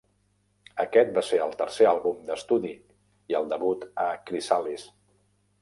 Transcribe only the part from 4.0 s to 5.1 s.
a Chrysalis.